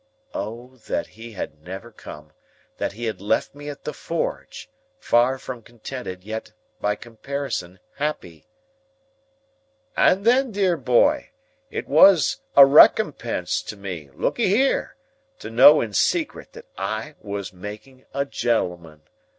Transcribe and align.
O 0.33 0.77
that 0.87 1.05
he 1.09 1.33
had 1.33 1.61
never 1.61 1.91
come! 1.91 2.31
That 2.77 2.93
he 2.93 3.05
had 3.05 3.21
left 3.21 3.53
me 3.53 3.69
at 3.69 3.83
the 3.83 3.93
forge,—far 3.93 5.37
from 5.37 5.61
contented, 5.61 6.23
yet, 6.23 6.53
by 6.79 6.95
comparison 6.95 7.79
happy! 7.97 8.47
"And 9.95 10.25
then, 10.25 10.51
dear 10.51 10.75
boy, 10.75 11.29
it 11.69 11.87
was 11.87 12.37
a 12.57 12.65
recompense 12.65 13.61
to 13.61 13.77
me, 13.77 14.09
look'ee 14.15 14.47
here, 14.47 14.95
to 15.37 15.51
know 15.51 15.81
in 15.81 15.93
secret 15.93 16.53
that 16.53 16.65
I 16.79 17.13
was 17.21 17.53
making 17.53 18.05
a 18.11 18.25
gentleman. 18.25 19.03